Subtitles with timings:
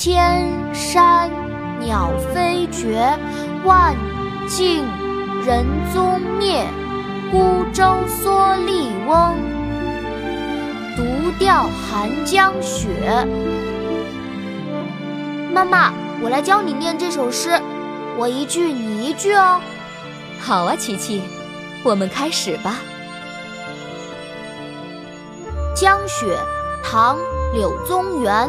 [0.00, 1.28] 千山
[1.80, 3.18] 鸟飞绝，
[3.64, 3.96] 万
[4.46, 4.84] 径
[5.44, 6.64] 人踪灭。
[7.32, 9.34] 孤舟蓑笠翁，
[10.94, 13.26] 独钓寒江雪。
[15.52, 17.60] 妈妈，我来教你念这首诗，
[18.16, 19.60] 我一句你一句哦。
[20.38, 21.22] 好啊，琪琪，
[21.82, 22.76] 我们开始吧。
[25.74, 26.38] 江雪，
[26.84, 27.16] 唐·
[27.52, 28.48] 柳宗元。